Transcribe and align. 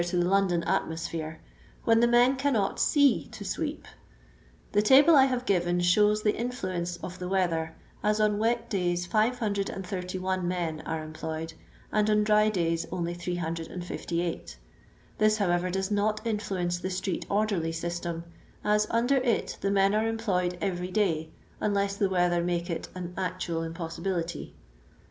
223 0.01 0.17
to 0.17 0.25
the 0.25 0.31
London 0.57 0.63
atmosphere, 0.67 1.39
when 1.83 1.99
the 1.99 2.07
men 2.07 2.35
cannot 2.35 2.77
t«e 2.93 3.27
to 3.27 3.45
sweep. 3.45 3.85
The 4.71 4.81
table 4.81 5.15
I 5.15 5.25
have 5.25 5.45
given 5.45 5.79
shows 5.79 6.23
the 6.23 6.35
influence 6.35 6.97
of 7.03 7.19
the 7.19 7.27
weather, 7.29 7.75
as 8.01 8.19
on 8.19 8.39
wet 8.39 8.67
days 8.67 9.07
631 9.11 10.47
men 10.47 10.81
are 10.87 11.03
employed, 11.03 11.53
and 11.91 12.09
on 12.09 12.23
dry 12.23 12.49
days 12.49 12.87
only 12.91 13.13
358; 13.13 14.57
this, 15.19 15.37
how 15.37 15.49
eirer, 15.51 15.71
does 15.71 15.91
not 15.91 16.25
inflQcnce 16.25 16.81
the 16.81 16.89
Street 16.89 17.27
Orderly 17.29 17.71
system, 17.71 18.23
as 18.63 18.87
under 18.89 19.17
it 19.17 19.59
the 19.61 19.69
men 19.69 19.93
are 19.93 20.07
employed 20.07 20.57
every 20.59 20.89
day, 20.89 21.29
un 21.61 21.75
lets 21.75 21.95
the 21.95 22.09
weather 22.09 22.43
make 22.43 22.71
it 22.71 22.87
an 22.95 23.13
actual 23.17 23.61
impossibility. 23.61 24.55